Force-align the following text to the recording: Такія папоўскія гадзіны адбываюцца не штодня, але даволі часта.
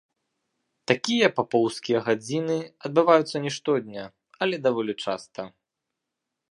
Такія 0.91 1.27
папоўскія 1.39 1.99
гадзіны 2.07 2.57
адбываюцца 2.89 3.37
не 3.45 3.51
штодня, 3.59 4.03
але 4.47 4.55
даволі 4.69 4.93
часта. 5.07 5.41